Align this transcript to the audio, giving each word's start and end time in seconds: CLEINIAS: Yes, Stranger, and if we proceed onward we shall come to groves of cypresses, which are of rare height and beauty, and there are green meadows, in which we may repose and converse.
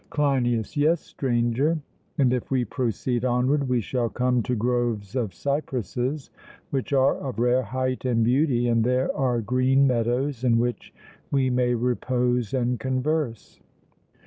CLEINIAS: 0.09 0.75
Yes, 0.77 0.99
Stranger, 0.99 1.77
and 2.17 2.33
if 2.33 2.49
we 2.49 2.65
proceed 2.65 3.23
onward 3.23 3.69
we 3.69 3.81
shall 3.81 4.09
come 4.09 4.41
to 4.41 4.55
groves 4.55 5.15
of 5.15 5.31
cypresses, 5.31 6.31
which 6.71 6.91
are 6.91 7.19
of 7.19 7.37
rare 7.37 7.61
height 7.61 8.03
and 8.03 8.23
beauty, 8.23 8.67
and 8.67 8.83
there 8.83 9.15
are 9.15 9.41
green 9.41 9.85
meadows, 9.85 10.43
in 10.43 10.57
which 10.57 10.91
we 11.29 11.51
may 11.51 11.75
repose 11.75 12.51
and 12.51 12.79
converse. 12.79 13.59